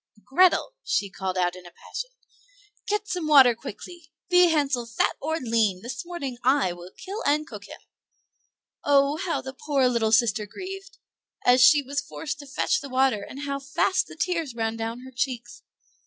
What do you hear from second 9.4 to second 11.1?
the poor little sister grieved,